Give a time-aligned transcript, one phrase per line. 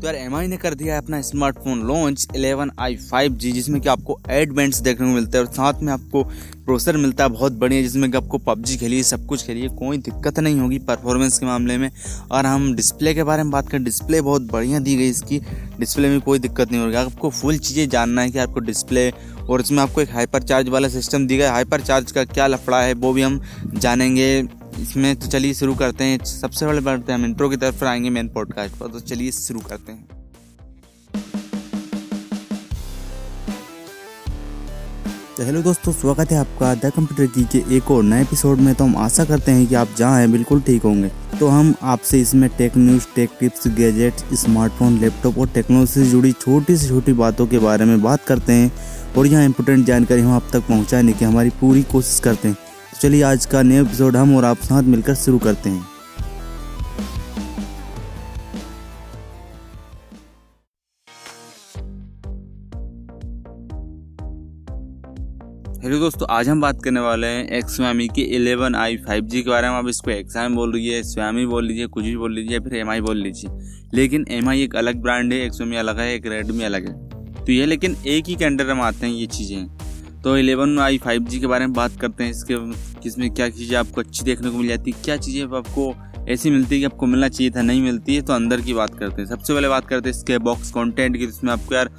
[0.00, 3.80] तो यार एमआई ने कर दिया है अपना smartphone launch 11 i five G जिसमें
[3.80, 6.22] कि आपको एड बैंड्स देखने को मिलता है और साथ में आपको
[6.64, 10.38] प्रोसेसर मिलता है, बहुत बढ़िया, जिसमें कि आपको पबजी खेलिए, सब कुछ खेलिए, कोई दिक्कत
[10.38, 11.90] नहीं होगी परफॉर्मेंस के मामले में।
[12.30, 15.40] और हम डिस्प्ले के बारे में बात करें डिस्प्ले बहुत बढ़िया दी गई इसकी
[15.80, 19.10] डिस्प्ले में कोई दिक्कत नहीं होगी। आपको फुल चीज़ें जानना है कि आपको डिस्प्ले
[19.42, 22.80] और इसमें आपको एक हाइपर चार्ज वाला सिस्टम दी गया हाइपर चार्ज का क्या लफड़ा
[22.82, 23.40] है, वो भी हम
[23.74, 27.84] जानेंगे। इसमें तो चलिए शुरू करते हैं। सबसे पहले बढ़ते हैं हम इंट्रो की तरफ़
[27.84, 30.08] आएँगे मेन पॉडकास्ट पर तो चलिए शुरू करते हैं।
[35.36, 38.74] तो हेलो दोस्तों, स्वागत है आपका द कंप्यूटर की के एक और नए एपिसोड में।
[38.74, 41.10] तो हम आशा करते हैं कि आप जहाँ हैं, बिल्कुल ठीक होंगे।
[41.40, 46.32] तो हम आपसे इसमें tech news tech tips gadget smartphone laptop और टेक्नोलॉजी से जुड़ी
[46.32, 48.72] छोटी से छोटी बातों के बारे में बात करते हैं।
[49.18, 52.56] और यहाँ इंपोर्टेंट जानकारी हम आप तक पहुँचाने की हमारी पूरी कोशिश करते हैं।
[52.94, 55.88] चलिए आज का नया एपिसोड हम और आप साथ मिलकर शुरू करते हैं।
[65.82, 69.50] हेलो दोस्तों, आज हम बात करने वाले हैं एक्स स्वामी के 11 आई 5G के
[69.50, 72.58] बारे में। आप इसको एक्साम बोल रही है स्वामी बोल लीजिए, कुछ भी बोल लीजिए
[72.58, 73.50] फिर एमआई बोल लीजिए।
[73.94, 77.66] लेकिन एमआई एक अलग ब्रांड है एक्सवामी अलग है, एक रेडमी अलग है। तो ये
[77.66, 79.89] लेकिन एक ही के अंडर में आते हैं ये चीज़ें।
[80.24, 82.54] तो 11 आई फाइव जी के बारे में बात करते हैं, इसके
[83.02, 85.94] किसमें क्या चीज़ें आपको अच्छी देखने को मिल जाती है क्या चीज़ें आपको
[86.28, 88.98] ऐसी मिलती है कि आपको मिलना चाहिए था, नहीं मिलती है तो अंदर की बात
[88.98, 91.90] करते हैं। सबसे पहले बात करते हैं इसके बॉक्स कंटेंट की, जिसमें आपको यार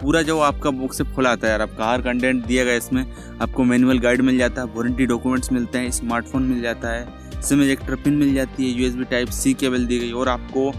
[0.00, 3.04] पूरा जो आपका बुक से फुल आता है यार, आपका हर कंटेंट दिया गया इसमें।
[3.40, 7.06] आपको मैनुअल गाइड मिल जाता है वारंटी डॉक्यूमेंट्स मिलते हैं स्मार्टफ़ोन मिल जाता है
[7.38, 10.72] इसमें एक पिन मिल जाती है यूएसबी टाइप सी केबल दी गई, और आपको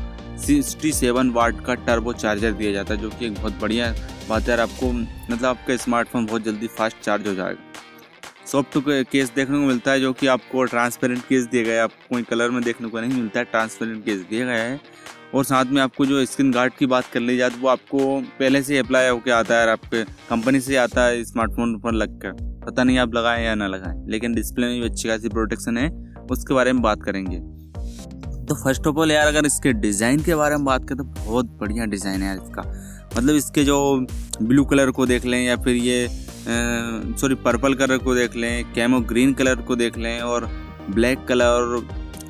[0.44, 3.94] सिक्सटी सेवन वाट का टर्बो चार्जर दिया जाता है, जो कि एक बहुत बढ़िया
[4.30, 7.72] बात है आपको मतलब आपका स्मार्टफ़ोन बहुत जल्दी फास्ट चार्ज हो जाएगा।
[8.45, 8.77] सॉफ्ट
[9.11, 12.23] केस देखने को मिलता है, जो कि आपको ट्रांसपेरेंट केस दिया गया है। आपको कोई
[12.23, 14.80] कलर में देखने को नहीं मिलता है ट्रांसपेरेंट केस दिया गया है।
[15.33, 18.19] और साथ में आपको जो स्क्रीन गार्ड की बात कर ली जाए तो वो आपको
[18.39, 22.33] पहले से अप्लाई होकर आता है आपके कंपनी से आता है स्मार्टफ़ोन पर लग कर
[22.66, 25.89] पता नहीं आप लगाएँ या ना लगाएँ, लेकिन डिस्प्ले में भी अच्छी खासी प्रोटेक्शन है।
[26.32, 27.39] उसके बारे में बात करेंगे।
[28.53, 31.45] तो फ़र्स्ट ऑफ़ ऑल यार, अगर इसके डिज़ाइन के बारे में बात करें तो बहुत
[31.59, 32.61] बढ़िया डिज़ाइन है यार इसका।
[33.15, 33.77] मतलब इसके जो
[34.41, 36.08] ब्लू कलर को देख लें या फिर ये
[37.17, 40.45] सॉरी पर्पल कलर को देख लें कैमो ग्रीन कलर को देख लें और
[40.89, 41.77] ब्लैक कलर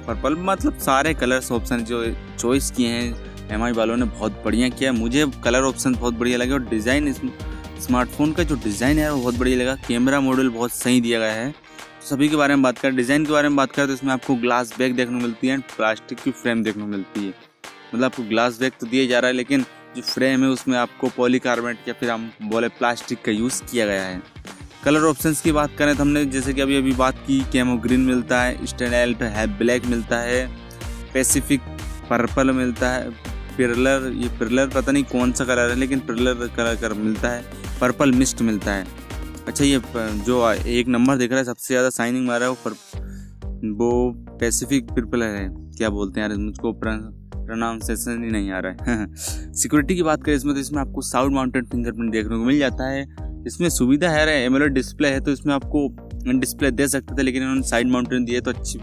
[0.07, 2.03] पर्पल मतलब सारे कलर्स ऑप्शन जो
[2.40, 6.53] चॉइस किए हैं एमआई वालों ने बहुत बढ़िया किया मुझे कलर ऑप्शन बहुत बढ़िया लगे
[6.53, 11.01] और डिज़ाइन स्मार्टफ़ोन का जो डिज़ाइन है वो बहुत बढ़िया लगा। कैमरा मॉडल बहुत सही
[11.01, 11.53] दिया गया है।
[12.03, 14.36] सभी के बारे में बात करें, डिज़ाइन के बारे में बात करें तो इसमें आपको
[14.36, 17.34] ग्लास बैग देखने को मिलती है एंड प्लास्टिक की फ्रेम देखने को मिलती है।
[17.94, 19.66] मतलब आपको ग्लास बैग तो दिया जा रहा है, लेकिन
[19.96, 24.03] जो फ्रेम है, उसमें आपको पॉलीकार्बोनेट या फिर हम बोले प्लास्टिक का यूज़ किया गया
[24.03, 24.22] है।
[24.84, 28.02] कलर ऑप्शंस की बात करें तो हमने, जैसे कि अभी अभी बात की कैमो ग्रीन
[28.02, 30.47] मिलता है स्टेनल पे है ब्लैक मिलता है
[31.14, 31.62] पैसिफिक
[32.09, 33.09] पर्पल मिलता है
[33.58, 37.80] पिरलर ये पिरलर पता नहीं कौन सा कलर है, लेकिन पिरलर कलर कर मिलता है
[37.81, 38.85] पर्पल मिस्ट मिलता है।
[39.48, 39.81] अच्छा ये
[40.26, 42.72] जो एक नंबर दिख रहा है, सबसे ज़्यादा साइनिंग मारा है वो पर,
[43.76, 49.06] वो पैसिफिक पिरपल है। क्या बोलते हैं यार, मुझको प्रोनाउंसिएशन ही नहीं आ रहा है।
[49.53, 52.90] सिक्योरिटी की बात करें, इसमें तो इसमें आपको साउंड माउंटेड फिंगरप्रिंट देखने को मिल जाता
[52.90, 53.06] है।
[53.48, 55.86] इसमें सुविधा है एमोलेड डिस्प्ले है तो इसमें आपको
[56.28, 58.80] इन डिस्प्ले दे सकते थे, लेकिन उन्होंने साइड माउंटेन दिए तो अच्छी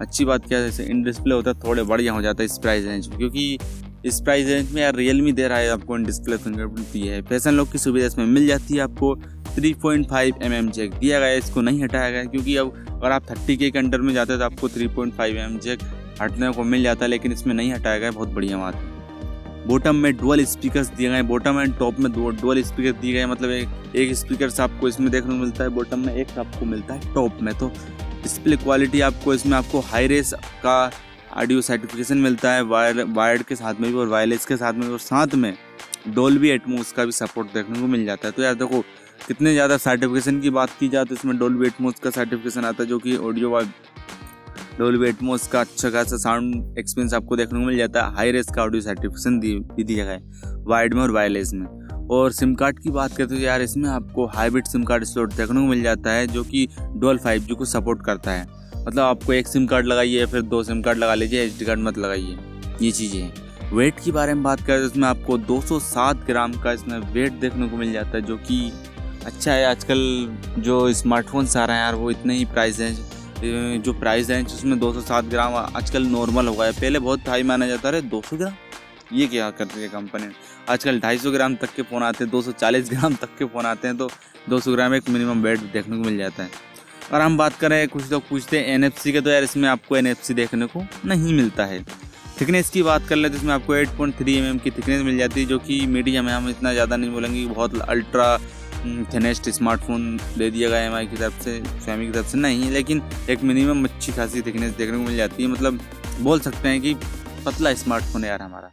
[0.00, 2.84] अच्छी बात क्या है इन डिस्प्ले होता है, थोड़े बढ़िया हो जाता है इस प्राइस
[2.84, 3.58] रेंज में। क्योंकि
[4.06, 7.20] इस प्राइस रेंज में यार रियलमी दे रहा है आपको इन डिस्प्ले फिंगरप्रिंट दी है।
[7.22, 9.14] फ़ैशन लॉक की सुविधा इसमें मिल जाती है आपको।
[9.50, 13.26] 3.5 पॉइंट mm जैक दिया गया है, इसको नहीं हटाया गया क्योंकि अब अगर आप
[13.28, 15.80] 30 के अंडर में जाते तो आपको 3.5 पॉइंट mm जैक
[16.22, 18.88] हटने को मिल जाता है, लेकिन इसमें नहीं हटाया गया बहुत बढ़िया बात। है
[19.66, 23.26] बॉटम में डुअल स्पीकर्स दिए गए बॉटम एंड टॉप में दो डुअल स्पीकर दिए गए
[23.26, 26.94] मतलब एक एक स्पीकर आपको इसमें देखने को मिलता है बॉटम में एक आपको मिलता
[26.94, 27.68] है टॉप में। तो
[28.22, 30.32] डिस्प्ले क्वालिटी आपको इसमें, आपको हाई रेस
[30.62, 30.90] का
[31.36, 34.86] ऑडियो सर्टिफिकेशन मिलता है वायर वायर्ड के साथ में भी और वायरलेस के साथ में
[34.86, 35.54] भी और साथ में
[36.08, 38.82] डोल्बी एटमोस का भी सपोर्ट देखने को मिल जाता है। तो यार देखो
[39.26, 42.88] कितने ज़्यादा सर्टिफिकेशन की बात की जाए तो इसमें डोल्बी एटमोस का सर्टिफिकेशन आता है,
[42.88, 43.60] जो कि ऑडियो
[44.78, 48.46] डोल्बी एटमोस का अच्छा खासा साउंड एक्सपीरियंस आपको देखने को मिल जाता है। हाई रेस
[48.54, 51.66] का ऑडियो सर्टिफिकेशन भी दिया गया है वाइड में और वायरलेस में।
[52.10, 55.60] और सिम कार्ड की बात करते तो यार, इसमें आपको हाइब्रिड सिम कार्ड स्लॉट देखने
[55.60, 58.46] को मिल जाता है, जो कि डोल फाइव जी को सपोर्ट करता है।
[58.78, 61.98] मतलब आपको एक सिम कार्ड लगाइए, फिर दो सिम कार्ड लगा लीजिए एच कार्ड मत
[61.98, 62.38] लगाइए।
[62.82, 63.32] ये चीज़ें हैं।
[63.70, 67.68] वेट के बारे में बात करें तो इसमें आपको 207 ग्राम का इसमें वेट देखने
[67.68, 68.72] को मिल जाता है, जो कि
[69.26, 70.00] अच्छा है, आजकल
[70.58, 74.78] जो स्मार्टफोन्स आ रहे हैं यार, वो इतने ही प्राइस हैं। जो प्राइस है उसमें
[74.80, 78.52] 207 ग्राम आजकल नॉर्मल हो गया है। पहले बहुत हाई माना जाता है 200 ग्राम?
[79.12, 80.32] ये क्या करती है कंपनी
[80.68, 83.96] आजकल 250 ग्राम तक के फ़ोन आते हैं 240 ग्राम तक के फ़ोन आते हैं
[83.96, 84.10] तो
[84.50, 86.50] 200 ग्राम एक मिनिमम वेट देखने को मिल जाता है।
[87.12, 90.34] और हम बात करें, कुछ लोग पूछते हैं एनएफसी के तो यार इसमें आपको एनएफसी
[90.34, 91.82] देखने को नहीं मिलता है।
[92.40, 95.40] थिकनेस की बात कर ले तो इसमें आपको 8.3 पॉइंट mm की थिकनेस मिल जाती
[95.40, 98.36] है, जो कि मीडियम है, हम इतना ज़्यादा नहीं बोलेंगे बहुत अल्ट्रा
[99.14, 102.70] थिनेस्ट स्मार्टफ़ोन दे दिया गया एम की तरफ़ से स्वामी की तरफ़ से। नहीं है
[102.70, 105.80] लेकिन एक मिनिमम अच्छी खासी थिकनेस देखने को मिल जाती है। मतलब
[106.20, 106.94] बोल सकते हैं कि
[107.46, 108.70] पतला स्मार्टफ़ोन है यार हमारा।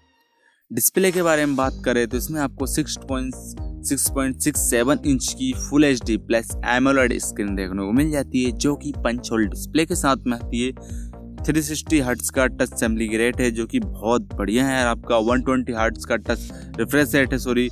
[0.71, 3.33] डिस्प्ले के बारे में बात करें तो इसमें आपको six point
[3.87, 8.09] six point six seven inch की full H D plus AMOLED screen देखने को मिल
[8.11, 10.71] जाती है, जो कि पंच होल डिस्प्ले के साथ में आती है।
[11.43, 15.41] थ्री सिक्सटी हर्ट्स का टच असेंबली रेट है, जो कि बहुत बढ़िया है आपका। वन
[15.41, 16.49] ट्वेंटी हर्ट्स का टच
[16.79, 17.69] रिफ्रेश रेट है सॉरी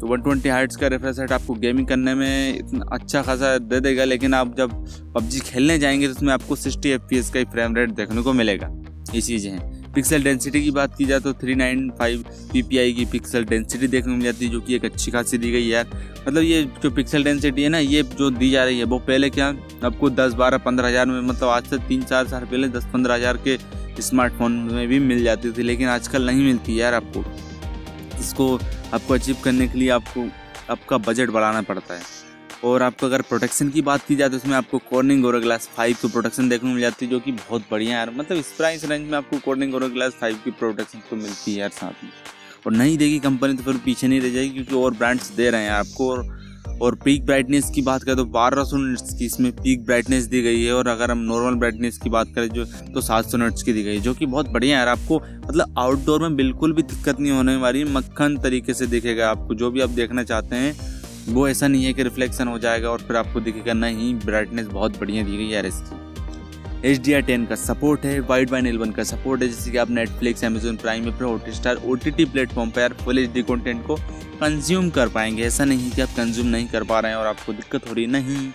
[0.00, 3.80] तो 120 ट्वेंटी हर्ट्स का रिफ्रेश रेट आपको गेमिंग करने में इतना अच्छा खासा दे
[3.80, 4.72] देगा, लेकिन आप जब
[5.14, 8.70] पबजी खेलने जाएँगे तो उसमें आपको 60 एफपीएस का ही फ्रेम रेट देखने को मिलेगा।
[9.14, 13.86] ये चीज़ें हैं। पिक्सल डेंसिटी की बात की जाए तो 395 ppi की पिक्सल डेंसिटी
[13.86, 15.86] देखने को मिल जाती है, जो कि एक अच्छी खासी दी गई यार।
[16.28, 19.30] मतलब ये जो पिक्सल डेंसिटी है ना, ये जो दी जा रही है, वो पहले
[19.30, 19.48] क्या
[19.84, 23.14] आपको 10 12 पंद्रह हज़ार में मतलब आज से तीन चार साल पहले दस पंद्रह
[23.14, 23.58] हज़ार के
[24.02, 27.24] स्मार्टफ़ोन में भी मिल जाती थी, लेकिन आजकल नहीं मिलती यार आपको।
[28.20, 28.54] इसको
[28.94, 30.28] आपको अचीव करने के लिए आपको,
[30.70, 32.16] आपका बजट बढ़ाना पड़ता है।
[32.64, 35.96] और आपको अगर प्रोटेक्शन की बात की जाए तो उसमें आपको कॉर्निंग और ग्लास फाइव
[36.02, 38.84] की प्रोटेक्शन देखने को मिल जाती है, जो कि बहुत बढ़िया है। मतलब इस प्राइस
[38.84, 42.10] रेंज में आपको कॉर्निंग और ग्लास फाइव की प्रोटेक्शन तो मिलती है यार साथ में।
[42.66, 45.62] और नहीं देगी कंपनी तो फिर पीछे नहीं रह जाएगी, क्योंकि और ब्रांड्स दे रहे
[45.62, 46.37] हैं आपको और
[46.82, 50.42] और पीक ब्राइटनेस की बात करें तो बारह सौ नट्स की इसमें पीक ब्राइटनेस दी
[50.42, 53.62] गई है, और अगर हम नॉर्मल ब्राइटनेस की बात करें जो तो सात सौ नट्स
[53.62, 56.82] की दी गई है जो कि बहुत बढ़िया है आपको मतलब आउटडोर में बिल्कुल भी
[56.84, 60.76] दिक्कत नहीं होने वाली, मक्खन तरीके से दिखेगा आपको, जो भी आप देखना चाहते हैं,
[61.28, 65.00] वो ऐसा नहीं है कि रिफ्लेक्शन हो जाएगा और फिर आपको दिखेगा, नहीं ब्राइटनेस बहुत
[65.00, 66.07] बढ़िया दी गई है इसकी।
[66.84, 69.76] एच डी आर टेन का सपोर्ट है वाइड वाइन एलवन का सपोर्ट है जैसे कि
[69.76, 71.12] आप नेटफ्लिक्स अमेजोन प्राइम में
[71.50, 73.96] Hotstar O T T platform पर फुल एच डी कॉन्टेंट को
[74.40, 77.52] कंज्यूम कर पाएँगे। ऐसा नहीं कि आप कंज्यूम नहीं कर पा रहे हैं और आपको
[77.52, 78.50] दिक्कत हो रही नहीं।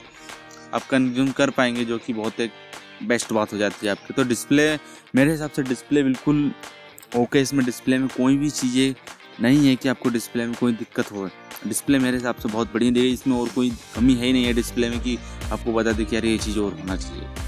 [0.73, 2.51] आप कंज्यूम कर पाएँगे, जो कि बहुत एक
[3.07, 4.71] बेस्ट बात हो जाती है आपकी। तो डिस्प्ले
[5.15, 6.51] मेरे हिसाब से डिस्प्ले बिल्कुल
[7.15, 8.93] ओके इसमें डिस्प्ले में कोई भी चीज़ें
[9.41, 11.29] नहीं है कि आपको डिस्प्ले में कोई दिक्कत हो।
[11.67, 14.53] डिस्प्ले मेरे हिसाब से बहुत बढ़िया दी इसमें और कोई कमी है ही नहीं है
[14.53, 15.17] डिस्प्ले में कि
[15.51, 17.42] आपको बता दें कि यार, ये चीज़ और होना चाहिए।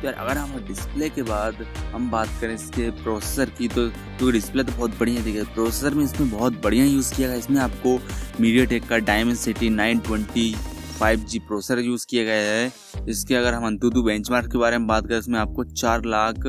[0.00, 1.54] तो यार, अगर हम डिस्प्ले के बाद
[1.92, 3.86] हम बात करें इसके प्रोसेसर की तो
[4.20, 7.60] तो डिस्प्ले तो बहुत बढ़िया दिखेगा प्रोसेसर में इसमें बहुत बढ़िया यूज़ किया गया इसमें
[7.60, 7.98] आपको
[8.40, 8.98] मीडिया टेक का
[9.36, 10.54] Dimensity nine twenty
[10.98, 12.72] five G processor use किया गया है।
[13.08, 16.46] इसके अगर हम अंतुतु बेंचमार्क के बारे में बात करें, इसमें आपको चार लाख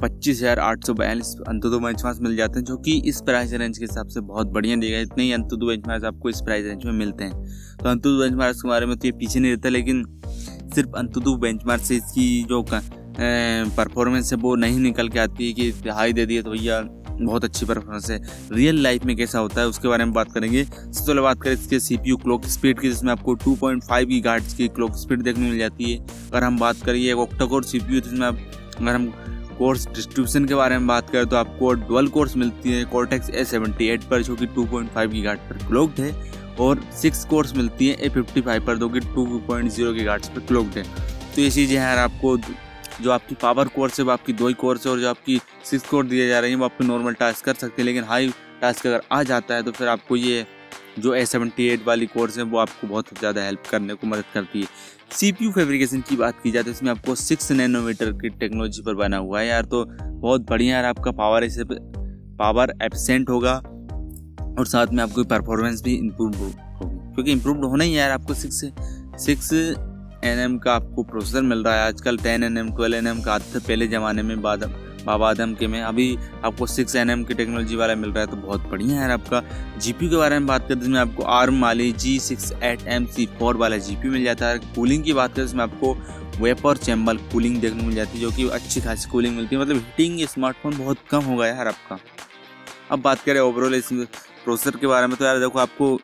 [0.00, 3.78] पच्चीस हज़ार आठ सौ बयालीस अंतुदो बेंचमार्क्स मिल जाते हैं, जो कि इस प्राइस रेंज
[3.78, 6.84] के हिसाब से बहुत बढ़िया दिए गए इतने ही अंतुदो बेंचमार्क्स आपको इस प्राइस रेंज
[6.84, 10.04] में मिलते हैं। तो अंतुदो बेंचमार्क्स के बारे में तो ये पीछे नहीं रहता, लेकिन
[10.74, 12.64] सिर्फ़ अंतुदु बेंचमार्क से इसकी जो
[13.76, 16.80] परफॉर्मेंस है, वो नहीं निकल के आती है कि हाई दे दिए तो भैया
[17.12, 18.20] बहुत अच्छी परफॉर्मेंस है।
[18.52, 21.52] रियल लाइफ में कैसा होता है, उसके बारे में बात करेंगे। सबसे पहले बात करें
[21.52, 25.58] इसके सीपीयू क्लॉक स्पीड की, जिसमें आपको 2.5 की गार्ड्स की क्लॉक स्पीड देखने मिल
[25.58, 28.38] जाती है। अगर हम बात करिए ऑक्टाकोर सीपीयू जिसमें आप,
[28.80, 29.12] अगर हम
[29.58, 33.44] कोर्स डिस्ट्रीब्यूशन के बारे में बात करें तो आपको डुअल कोर्स मिलती है। कोर्टेक्स ए
[33.44, 36.12] सेवेंटी एट पर, जो कि टू पॉइंट फाइव की गार्ड पर क्लोक्ड है।
[36.60, 40.04] और सिक्स कोर्स मिलती है ए फिफ्टी फाइव पर दो कि टू पॉइंट ज़ीरो के
[40.04, 40.84] गार्ड्स पर क्लोक्ड है
[41.34, 42.36] तो ये चीज़ें यार आपको,
[43.00, 45.88] जो आपकी पावर कोर्स है वो आपकी दो ही कोर्स है और जो आपकी सिक्स
[45.88, 48.28] कोर्स दिए जा रही है, वो आपको नॉर्मल टास्क कर सकते हैं, लेकिन हाई
[48.60, 50.44] टास्क अगर आ जाता है तो फिर आपको ये
[50.98, 54.24] जो ए सेवेंटी एट वाली कोर्स है, वो आपको बहुत ज़्यादा हेल्प करने को मदद
[54.34, 54.66] करती है।
[55.12, 58.82] सी पी यू फेब्रिकेशन की बात की जाए तो इसमें आपको सिक्स नैनोमीटर की टेक्नोलॉजी
[58.82, 61.64] पर बना हुआ है यार तो बहुत बढ़िया यार आपका पावर इसे
[62.38, 63.60] पावर एबसेंट होगा।
[64.58, 66.54] और साथ में आपकी परफॉर्मेंस भी इम्प्रूव होगी।
[67.14, 68.64] क्योंकि इम्प्रूव होना ही यार आपको सिक्स
[69.24, 69.52] सिक्स
[70.24, 73.20] एन एम का आपको प्रोसेसर मिल रहा है। आजकल ten N M twelve N M
[73.22, 74.64] का आते पहले ज़माने में बाद,
[75.06, 78.26] बाबा आदम के में। अभी आपको सिक्स एन एम की टेक्नोलॉजी वाला मिल रहा है
[78.26, 79.42] तो बहुत बढ़िया है आपका।
[79.78, 83.26] जीपी के बारे में बात करते हैं आपको आर्म वाली G six eight M C
[83.38, 85.94] four वाला जीपी मिल जाता है। कूलिंग की बात करें इसमें आपको
[86.40, 89.62] वेपर चैम्बर कूलिंग देखने को मिल जाती है, जो कि अच्छी खासी कूलिंग मिलती है।
[89.62, 91.98] मतलब हीटिंग स्मार्टफ़ोन बहुत कम हो गया यार आपका।
[92.90, 93.80] अब बात करें ओवरऑल
[94.44, 95.98] प्रोसेसर के बारे में तो यार देखो आपको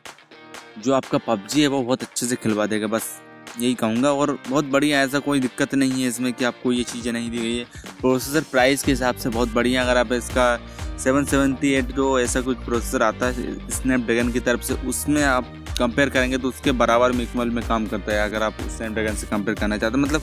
[0.79, 3.11] जो आपका पबजी है वो बहुत अच्छे से खिलवा देगा, बस
[3.59, 7.11] यही कहूँगा। और बहुत बढ़िया, ऐसा कोई दिक्कत नहीं है इसमें कि आपको ये चीज़ें
[7.13, 7.65] नहीं दी गई है।
[8.01, 10.55] प्रोसेसर प्राइस के हिसाब से बहुत बढ़िया, अगर आप इसका
[10.99, 15.53] सेवन सेवेंटी एट जो ऐसा कुछ प्रोसेसर आता है स्नैपड्रैगन की तरफ़ से, उसमें आप
[15.79, 19.27] कंपेयर करेंगे तो उसके बराबर में इक्वल में काम करता है, अगर आप स्नैपड्रैगन से
[19.27, 20.21] कंपेयर करना चाहते हैं। मतलब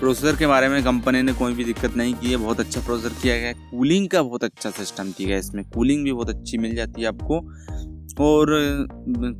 [0.00, 3.14] प्रोसेसर के बारे में कंपनी ने कोई भी दिक्कत नहीं की है। बहुत अच्छा प्रोसेसर
[3.22, 6.58] किया गया है। कूलिंग का बहुत अच्छा सिस्टम किया गया इसमें। कूलिंग भी बहुत अच्छी
[6.58, 7.38] मिल जाती है आपको।
[8.20, 8.46] और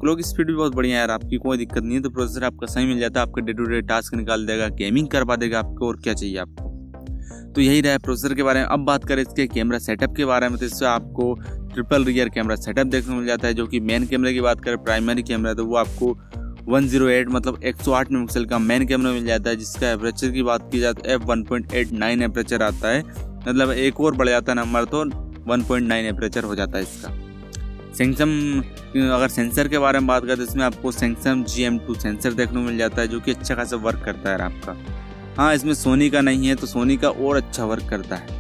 [0.00, 2.66] क्लॉक स्पीड भी बहुत बढ़िया है यार। आपकी कोई दिक्कत नहीं है तो प्रोसेसर आपका
[2.66, 5.86] सही मिल जाता है। आपका डे टू डे टास्क निकाल देगा, गेमिंग करवा देगा आपको।
[5.86, 6.66] और क्या चाहिए आपको?
[7.54, 10.48] तो यही रहा प्रोसेसर के बारे में। अब बात करें इसके कैमरा सेटअप के बारे
[10.48, 11.34] में। तो इससे आपको
[11.72, 14.60] ट्रिपल रियर कैमरा सेटअप देखने को मिल जाता है, जो कि मेन कैमरे की बात
[14.60, 16.12] करें, प्राइमरी कैमरा। तो वो आपको
[16.68, 20.80] 108 मतलब 108 मेगापिक्सल का मेन कैमरा मिल जाता है, जिसका एपरेचर की बात की
[20.80, 23.02] जाए तो एफ़ 1.89 एपरेचर आता है।
[23.48, 25.04] मतलब एक और बढ़ जाता है नंबर तो
[25.48, 27.12] 1.9 एपरेचर हो जाता है इसका।
[27.94, 28.62] सैमसंग
[29.04, 32.32] अगर सेंसर के बारे में बात करें तो इसमें आपको Samsung G M two sensor
[32.32, 34.76] देखने को मिल जाता है, जो कि अच्छा खासा वर्क करता है आपका।
[35.36, 38.36] हाँ इसमें सोनी का नहीं है तो सोनी का और अच्छा वर्क करता है।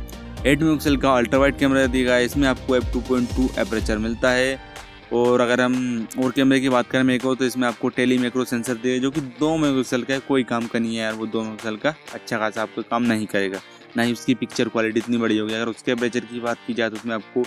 [0.46, 3.98] एट मेगापिक्सल का अल्ट्रावाइट कैमरा दिया गया है, इसमें आपको F two point two aperture
[3.98, 4.67] मिलता है।
[5.12, 8.74] और अगर हम और कैमरे की बात करें मेको तो इसमें आपको टेली मेक्रो सेंसर
[8.74, 11.42] दिए जो कि दो मेगापिक्सल का है, कोई काम का नहीं है यार, वो दो
[11.42, 13.60] मेगापिक्सल का। अच्छा खासा आपको काम नहीं करेगा,
[13.96, 16.90] ना ही उसकी पिक्चर क्वालिटी इतनी बड़ी होगी। अगर उसके एपरेचर की बात की जाए
[16.90, 17.42] तो उसमें आपको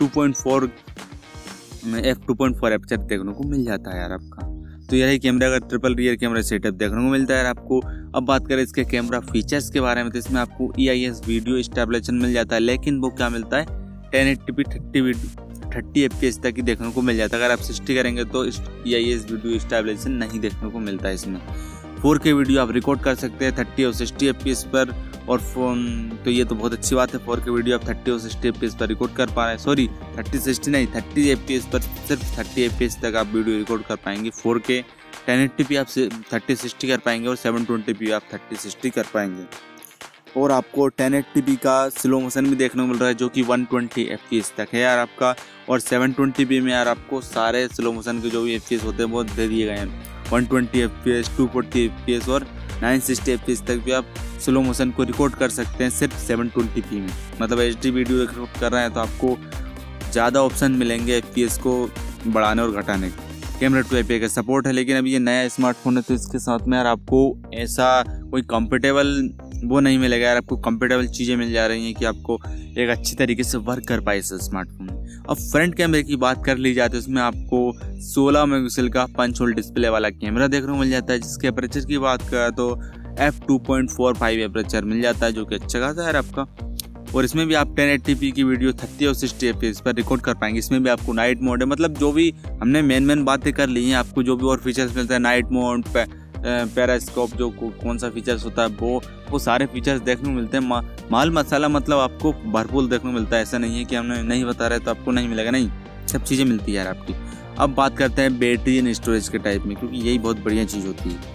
[0.00, 0.68] 2.4
[1.98, 4.46] F two point four aperture देखने को मिल जाता है यार आपका।
[4.86, 7.80] तो यही कैमरा का ट्रिपल रियर कैमरा सेटअप देखने को मिलता है यार आपको।
[8.16, 11.20] अब बात करें इसके कैमरा फीचर्स के बारे में तो इसमें आपको E I S
[11.26, 13.64] video stabilization मिल जाता है, लेकिन वो क्या मिलता है?
[14.12, 15.00] Ten eighty P thirty
[15.76, 18.94] thirty F तक ही देखने को मिल जाता है। अगर आप सिक्सटी करेंगे तो E
[18.94, 21.40] I S video stabilization नहीं देखने को मिलता है इसमें।
[22.02, 24.94] फोर के वीडियो आप रिकॉर्ड कर सकते हैं थर्टी और सिक्सटी एफ़ पर
[25.28, 25.78] और फ़ोन
[26.24, 28.76] तो ये तो बहुत अच्छी बात है। फोर के वीडियो आप थर्टी और सिक्सटी एफ़
[28.78, 29.86] पर रिकॉर्ड कर पा रहे हैं। सॉरी
[30.18, 34.30] थर्टी सिक्सटी नहीं, थर्टी एफ़ पर सिर्फ़ थर्टी एफ़ तक आप वीडियो रिकॉर्ड कर पाएँगे।
[34.32, 34.80] Four K,
[35.26, 35.86] ten eighty P आप
[36.32, 39.44] थर्टी सिक्सटी कर पाएँगे और सेवन ट्वेंटी पी आप थर्टी सिक्सटी कर पाएँगे।
[40.36, 43.42] और आपको टेन एट्टी का स्लो मोशन भी देखने को मिल रहा है, जो कि
[43.42, 45.34] वन ट्वेंटी एफ़ तक है यार आपका।
[45.68, 49.10] और सेवन ट्वेंटी में यार आपको सारे स्लो मोशन के जो भी एफ़ होते हैं
[49.10, 52.28] वो दे दिए गए हैं। One twenty F P S two forty F P S
[52.28, 52.46] और
[52.82, 54.14] nine sixty F P S तक भी आप
[54.44, 57.12] स्लो मोशन को रिकॉर्ड कर सकते हैं सिर्फ़ सेवन ट्वेंटी पी में।
[57.42, 59.36] मतलब एच डी वीडियो रिकॉर्ड कर रहे हैं तो आपको
[60.12, 61.74] ज़्यादा ऑप्शन मिलेंगे एफ़ को
[62.26, 65.96] बढ़ाने और घटाने के। कैमरा टू आई का सपोर्ट है, लेकिन अभी ये नया स्मार्टफ़ोन
[65.96, 69.12] है तो इसके साथ में यार आपको ऐसा कोई कंफर्टेबल
[69.64, 72.38] वो नहीं मिलेगा यार, आपको कंफर्टेबल चीज़ें मिल जा रही हैं कि आपको
[72.78, 76.44] एक अच्छी तरीके से वर्क कर पाए इस स्मार्टफ़ोन में अब फ्रंट कैमरे की बात
[76.44, 77.60] कर ली जाए तो इसमें आपको
[78.06, 81.84] 16 मेगापिक्सल का पंच होल डिस्प्ले वाला कैमरा देखने को मिल जाता है, जिसके अपर्चर
[81.84, 82.70] की बात करें तो
[83.20, 86.46] F two point four five aperture मिल जाता है, जो कि अच्छा खासा है आपका।
[87.14, 90.22] और इसमें भी आप टेन एट्टी पी की वीडियो थर्टी और सिक्सटी एफ़ पर रिकॉर्ड
[90.22, 93.52] कर पाएँगे। इसमें भी आपको नाइट मोड है मतलब जो भी हमने मेन मेन बातें
[93.52, 95.84] कर ली हैं, आपको जो भी और फीचर्स मिलते हैं नाइट मोड
[96.38, 99.00] पैरास्कोप जो कौन सा फीचर्स होता है वो
[99.30, 103.18] वो सारे फीचर्स देखने को मिलते हैं। मा, माल मसाला मतलब आपको भरपूर देखने को
[103.18, 105.70] मिलता है। ऐसा नहीं है कि हमने नहीं बता रहे तो आपको नहीं मिलेगा। नहीं
[106.08, 107.14] सब चीज़ें मिलती है यार आपकी।
[107.58, 110.86] अब बात करते हैं बैटरी एंड स्टोरेज के टाइप में क्योंकि यही बहुत बढ़िया चीज़
[110.86, 111.34] होती है।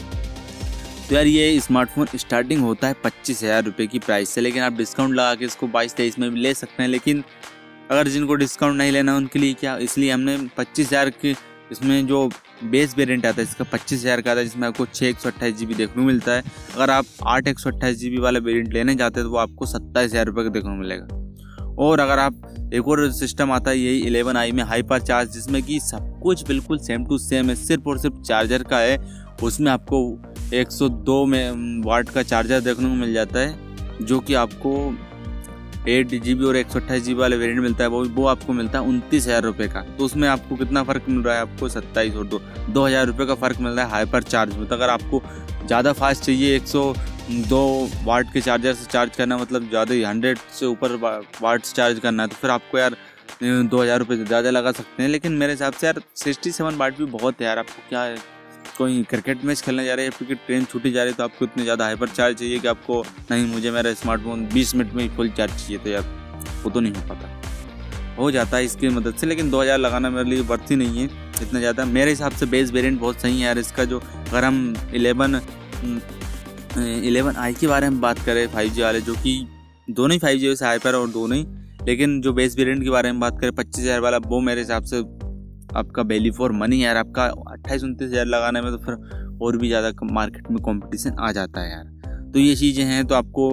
[1.10, 4.74] तो यार ये स्मार्टफ़ोन स्टार्टिंग होता है पच्चीस हज़ार रुपये की प्राइस से लेकिन आप
[4.74, 7.24] डिस्काउंट लगा के इसको बाईस तेईस में भी ले सकते हैं। लेकिन
[7.92, 9.76] अगर जिनको डिस्काउंट नहीं लेना उनके लिए क्या?
[9.80, 11.36] इसलिए हमने पच्चीस हज़ार की
[11.72, 12.28] इसमें जो
[12.64, 15.30] बेस वेरिएंट आता है इसका पच्चीस हज़ार का आता है, जिसमें आपको छः एक सौ
[15.30, 16.44] अट्ठाईस जी बी देखने को मिलता है।
[16.76, 19.38] अगर आप आठ एक सौ अट्ठाईस जी बी वाला वेरिएंट लेने जाते हैं तो वो
[19.40, 23.72] आपको सत्ताईस हज़ार रुपये का देखने को मिलेगा। और अगर आप एक और सिस्टम आता
[23.72, 27.50] है, यही इलेवन आई में हाइपर चार्ज जिसमें कि सब कुछ बिल्कुल सेम टू सेम
[27.50, 28.98] है, सिर्फ़ और सिर्फ़ चार्जर का है,
[29.44, 30.02] उसमें आपको
[30.54, 33.56] 102 में वाट का चार्जर देखने को मिल जाता है,
[34.02, 34.74] जो कि आपको
[35.90, 38.26] एट जी बी और एक सौ अट्ठाईस जी बी वाले वेरियंट मिलता है, वो वो
[38.28, 41.42] आपको मिलता है उनतीस हज़ार रुपये का। तो उसमें आपको कितना फ़र्क मिल रहा है?
[41.42, 44.68] आपको सत्ताईस और दो दो हज़ार रुपये का फ़र्क मिल रहा है हाइपर चार्ज में।
[44.68, 45.22] तो अगर आपको
[45.66, 46.94] ज़्यादा फास्ट चाहिए एक सौ
[47.32, 50.96] दो वाट के चार्जर से चार्ज करना मतलब ज़्यादा ही हंड्रेड से ऊपर
[51.42, 52.96] वाट से चार्ज करना है तो फिर आपको यार,
[53.44, 56.98] दो हज़ार रुपये ज़्यादा लगा सकते हैं। लेकिन मेरे हिसाब से यार, सिक्सटी सेवन वाट
[56.98, 58.16] भी बहुत है यार, आपको क्या है
[58.78, 61.46] कोई क्रिकेट मैच खेलने जा रहे हैं क्योंकि ट्रेन छूटी जा रही है तो आपको
[61.46, 65.10] इतने ज़्यादा हाइपर चार्ज चाहिए कि आपको, नहीं, मुझे मेरा स्मार्टफ़ोन 20 मिनट में ही
[65.16, 66.04] फुल चार्ज चाहिए तो यार,
[66.64, 67.30] वो तो नहीं हो पाता।
[68.18, 71.06] हो जाता है इसकी मदद से, लेकिन 2000 लगाना मेरे लिए वर्थ ही नहीं है,
[71.42, 74.76] इतना ज़्यादा। मेरे हिसाब से बेस वेरियंट बहुत सही है यार, इसका जो, अगर हम
[74.94, 75.42] इलेवन
[76.78, 79.48] इलेवन आई के बारे में बात करें फाइव जी वाले, जो कि
[79.90, 81.46] दोनों ही फाइव जी से हाइपर और दोनों ही,
[81.86, 84.84] लेकिन जो बेस वेरियंट के बारे में बात करें, पच्चीस हज़ार वाला, वो मेरे हिसाब
[84.84, 85.02] से
[85.76, 89.68] आपका वैल्यू फॉर मनी यार, आपका अट्ठाईस, उनतीस हज़ार लगाने में तो फिर और भी
[89.68, 92.00] ज़्यादा मार्केट में कंपटीशन आ जाता है यार।
[92.34, 93.50] तो ये चीज़ें हैं तो आपको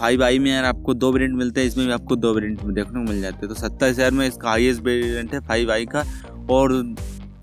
[0.00, 2.92] फाइव आई में यार आपको दो वेरियंट मिलते हैं, इसमें भी आपको दो में देखने
[2.94, 6.04] को मिल जाते हैं। तो सत्ताईस हज़ार में इसका हाईएस्ट वेरियंट है फाइव आई का,
[6.50, 6.82] और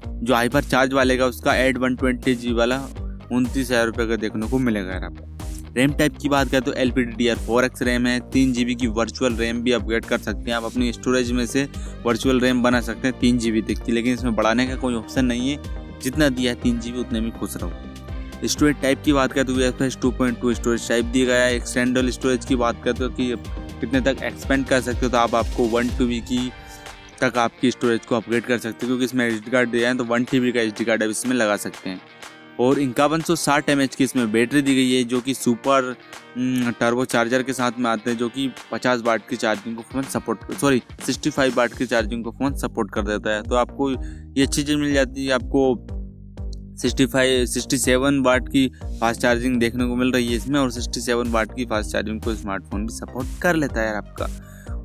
[0.06, 2.82] जो हाइपर चार्ज वाले का, उसका एड वन ट्वेंटी जी वाला,
[3.32, 5.35] उनतीस हज़ार रुपये का देखने को मिलेगा यार आपको।
[5.76, 8.20] रैम टाइप की बात करें तो L P D D R four X RAM है,
[8.32, 11.46] तीन जी बी की वर्चुअल रैम भी अपग्रेड कर सकते हैं। आप अपनी स्टोरेज में
[11.46, 11.68] से
[12.06, 14.96] वर्चुअल रैम बना सकते हैं तीन जी बी तक की, लेकिन इसमें बढ़ाने का कोई
[14.96, 19.02] ऑप्शन नहीं है। जितना दिया है तीन जी बी उतने में खुश रहो। स्टोरेज टाइप
[19.06, 21.56] की बात करें तो V F S two point two storage type दिया गया है।
[21.56, 23.36] एक्सटेंडल स्टोरेज की बात करते हो कि
[23.80, 26.50] कितने तक एक्सपेंड कर सकते हो तो आप आपको वन टू बी की
[27.22, 29.98] तक आपकी स्टोरेज को अपग्रेड कर सकते हो, क्योंकि इसमें एच डी कार्ड दिया है
[29.98, 32.02] तो वन टी बी का एच डी कार्ड अब इसमें लगा सकते हैं।
[32.60, 35.96] और इक्यावन सौ साठ एम की इसमें बैटरी दी गई है, जो कि सुपर
[36.80, 40.04] टर्बो चार्जर के साथ में आते हैं, जो कि 50 वाट की चार्जिंग को फ़ोन
[40.04, 44.44] सपोर्ट सॉरी 65 वाट की चार्जिंग को फ़ोन सपोर्ट कर देता है। तो आपको ये
[44.44, 45.76] अच्छी चीज़ मिल जाती है, आपको
[46.82, 48.68] sixty five sixty seven watt की
[49.02, 52.22] फास्ट चार्जिंग देखने को मिल रही है इसमें, और सिक्सटी सेवन वाट की फास्ट चार्जिंग
[52.22, 54.28] को स्मार्टफ़ोन भी सपोर्ट कर लेता है आपका।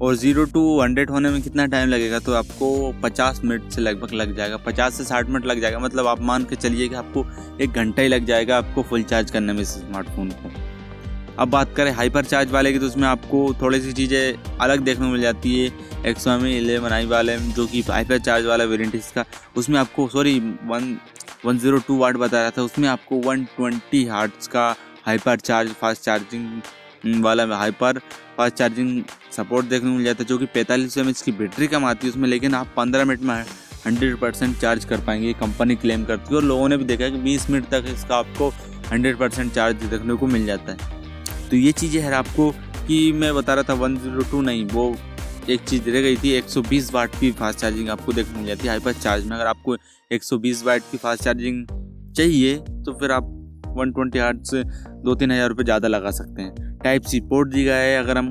[0.01, 2.19] और ज़ीरो टू हंड्रेड होने में कितना टाइम लगेगा?
[2.19, 6.07] तो आपको पचास मिनट से लगभग लग जाएगा। पचास से साठ मिनट लग जाएगा। मतलब
[6.07, 7.25] आप मान के चलिए कि आपको
[7.61, 10.51] एक घंटा ही लग जाएगा आपको फुल चार्ज करने में इस स्मार्टफ़ोन को।
[11.39, 15.07] अब बात करें हाइपर चार्ज वाले की तो उसमें आपको थोड़ी सी चीज़ें अलग देखने
[15.07, 15.71] को मिल जाती है।
[16.07, 19.25] एक्सवामी इलेवन आई वाले, जो कि हाइपर चार्ज वाला वेरियंट इसका।
[19.57, 20.97] उसमें आपको sorry one
[21.45, 24.75] one zero two watt बता रहा था। उसमें आपको वन ट्वेंटी हार्ट्स का
[25.07, 26.61] हाइपर चार्ज फास्ट चार्जिंग
[27.05, 27.99] वाला हाइपर
[28.37, 29.03] फास्ट चार्जिंग
[29.33, 32.11] सपोर्ट देखने को मिल जाता है, जो कि पैंतालीस एम की बैटरी कम आती है
[32.11, 33.35] उसमें, लेकिन आप पंद्रह मिनट में
[33.87, 37.11] हंड्रेड परसेंट चार्ज कर पाएँगे कंपनी क्लेम करती है। और लोगों ने भी देखा है
[37.11, 38.49] कि बीस मिनट तक इसका आपको
[38.91, 42.51] हंड्रेड परसेंट चार्ज देखने को मिल जाता है। तो ये चीज़ें है आपको
[42.87, 44.95] कि मैं बता रहा था वन ज़ीरो टू नहीं, वो
[45.49, 48.63] एक चीज़ रह गई थी 120 वाट की फास्ट चार्जिंग आपको देखने को मिल जाती
[48.63, 49.77] है हाइपर चार्ज में। अगर आपको
[50.11, 51.67] 120 वाट की फास्ट चार्जिंग
[52.17, 53.25] चाहिए तो फिर आप
[53.69, 54.63] 120 ट्वेंटी हार्ट से
[55.05, 58.19] दो तीन हज़ार रुपये ज़्यादा लगा सकते हैं। टाइप सी पोर्ट दी गया है। अगर
[58.19, 58.29] हम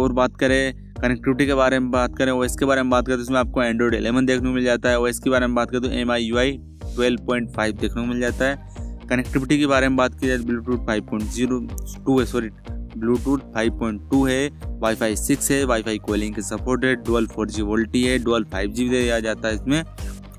[0.00, 3.16] और बात करें कनेक्टिविटी के बारे में बात करें ओएस के बारे में बात करें
[3.16, 5.70] तो इसमें आपको एंड्रॉइड एलेवन देखने को मिल जाता है। ओएस के बारे में बात
[5.70, 9.58] करें तो M I U I twelve point five देखने को मिल जाता है। कनेक्टिविटी
[9.58, 11.60] के बारे में बात की जाए Bluetooth five point zero
[12.06, 12.50] two है सॉरी
[12.96, 14.48] ब्लूटूथ 5.2 है
[14.80, 18.84] वाईफाई 6 है वाईफाई कॉलिंग के support dual four G VoLTE है डुअल फाइव जी
[18.84, 19.82] भी दिया जाता है इसमें।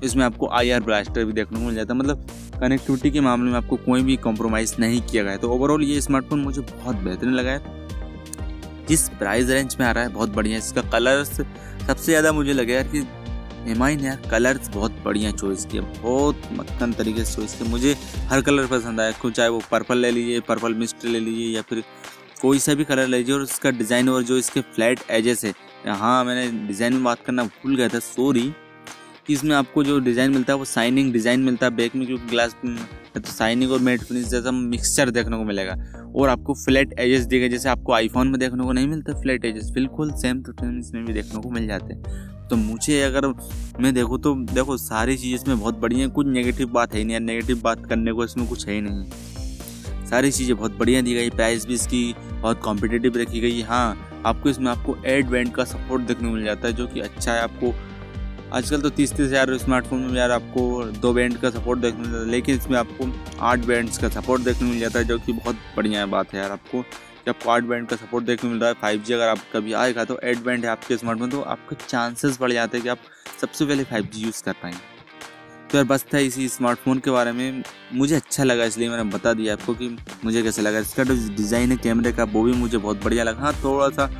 [0.04, 2.26] इसमें आपको आई आर ब्लास्टर भी देखने को मिल जाता है। मतलब
[2.60, 6.00] कनेक्टिविटी के मामले में आपको कोई भी कॉम्प्रोमाइज़ नहीं किया गया है। तो ओवरऑल ये
[6.00, 7.78] स्मार्टफ़ोन मुझे बहुत बेहतरीन लगा है।
[8.88, 12.72] जिस प्राइस रेंज में आ रहा है, बहुत बढ़िया इसका कलर्स सबसे ज़्यादा मुझे लगे
[12.72, 13.06] यार कि
[13.68, 17.70] एम आई ने यार कलर्स बहुत बढ़िया चॉइस किया। बहुत मक्खन तरीके से चॉइस किया।
[17.70, 17.96] मुझे
[18.28, 21.82] हर कलर पसंद आया। चाहे वो पर्पल ले लीजिए पर्पल मिस्ट ले लीजिए या फिर
[22.40, 25.52] कोई सा भी कलर ले लीजिए और उसका डिज़ाइन और जो इसके फ्लैट एजेस है।
[25.88, 28.52] हाँ मैंने डिज़ाइन में बात करना भूल गया था। सॉरी
[29.30, 32.56] इसमें आपको जो डिज़ाइन मिलता है, वो साइनिंग डिज़ाइन मिलता है बैक में, क्योंकि ग्लास
[33.14, 35.74] तो साइनिंग और मेट फिनिश जैसा मिक्सचर देखने को मिलेगा।
[36.16, 39.70] और आपको फ्लैट एजेस दिए जैसे आपको आईफोन में देखने को नहीं मिलता फ्लैट एजेस
[39.70, 43.26] बिल्कुल सेम तो इसमें भी देखने को मिल जाते हैं। तो मुझे अगर
[43.80, 47.20] मैं देखूँ तो देखो, सारी चीज़ इसमें बहुत बढ़िया है, कुछ नेगेटिव बात है नहीं
[47.20, 51.30] नेगेटिव बात करने को इसमें कुछ है ही नहीं। सारी चीज़ें बहुत बढ़िया दी गई
[51.30, 56.02] प्राइस भी इसकी बहुत कॉम्पिटेटिव रखी गई। हाँ आपको इसमें आपको एड बैंड का सपोर्ट
[56.02, 57.74] देखने को मिल जाता है, जो कि अच्छा है आपको
[58.52, 62.18] आजकल तो तीस तीस हज़ार स्मार्टफ़ोन में यार आपको दो बैंड का सपोर्ट देखने मिलता
[62.18, 63.06] है, लेकिन इसमें आपको
[63.40, 66.52] आठ बैंड्स का सपोर्ट देखने मिल जाता है, जो कि बहुत बढ़िया बात है यार
[66.52, 69.38] आपको। कि आपको आठ बैंड का सपोर्ट देखने मिल रहा है फाइव जी अगर आप
[69.52, 72.88] कभी आएगा तो एट बैंड है आपके स्मार्टफ़ोन तो आपके चांसेस बढ़ जाते हैं कि
[72.88, 72.98] आप
[73.40, 74.88] सबसे पहले फाइव जी यूज़ कर पाएँगे।
[75.70, 79.32] तो यार बस था इसी स्मार्टफ़ोन के बारे में। मुझे अच्छा लगा, इसलिए मैंने बता
[79.32, 82.78] दिया आपको कि मुझे कैसे लगा। इसका जो डिज़ाइन है कैमरे का, वो भी मुझे
[82.78, 84.10] बहुत बढ़िया लगा। हाँ थोड़ा सा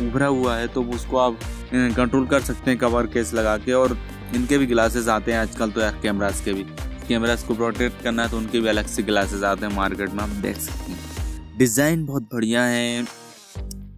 [0.00, 1.38] उभरा हुआ है तो उसको आप
[1.74, 3.96] कंट्रोल कर सकते हैं कवर केस लगा के और
[4.34, 6.64] इनके भी ग्लासेस आते हैं आजकल तो यार कैमराज के भी।
[7.08, 10.22] कैमराज को प्रोटेक्ट करना है तो उनके भी अलग से ग्लासेस आते हैं मार्केट में,
[10.22, 13.04] आप देख सकते हैं। डिज़ाइन बहुत बढ़िया है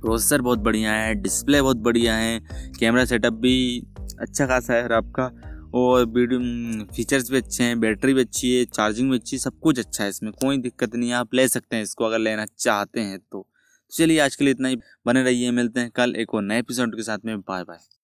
[0.01, 2.41] प्रोसेसर बहुत बढ़िया है डिस्प्ले बहुत बढ़िया है
[2.79, 3.83] कैमरा सेटअप भी
[4.21, 5.31] अच्छा खासा है आपका।
[5.75, 9.59] और वीडियो फीचर्स भी अच्छे हैं बैटरी भी अच्छी है चार्जिंग भी अच्छी है, सब
[9.61, 12.47] कुछ अच्छा है इसमें, कोई दिक्कत नहीं है, आप ले सकते हैं इसको अगर लेना
[12.59, 13.47] चाहते हैं तो।
[13.93, 14.77] चलिए आज के लिए इतना ही।
[15.07, 18.00] बने रहिए, मिलते हैं कल एक और नए एपिसोड के साथ में। Bye bye